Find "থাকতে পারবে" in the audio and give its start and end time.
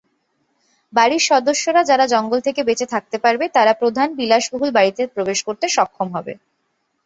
2.85-3.45